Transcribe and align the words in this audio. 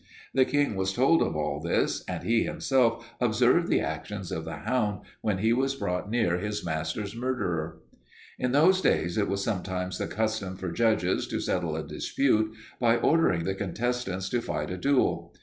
The 0.33 0.45
King 0.45 0.73
was 0.73 0.93
told 0.93 1.21
of 1.21 1.35
all 1.35 1.59
this 1.59 2.03
and 2.07 2.23
he 2.23 2.41
himself 2.41 3.05
observed 3.21 3.67
the 3.67 3.81
actions 3.81 4.31
of 4.31 4.45
the 4.45 4.55
hound 4.55 5.01
when 5.21 5.37
he 5.37 5.53
was 5.53 5.75
brought 5.75 6.09
near 6.09 6.39
his 6.39 6.65
master's 6.65 7.15
murderer. 7.15 7.77
"In 8.39 8.51
those 8.51 8.81
days 8.81 9.15
it 9.19 9.27
was 9.29 9.43
sometimes 9.43 9.99
the 9.99 10.07
custom 10.07 10.57
for 10.57 10.71
judges 10.71 11.27
to 11.27 11.39
settle 11.39 11.75
a 11.75 11.87
dispute 11.87 12.51
by 12.79 12.95
ordering 12.97 13.43
the 13.43 13.53
contestants 13.53 14.27
to 14.29 14.41
fight 14.41 14.71
a 14.71 14.77
duel. 14.77 15.35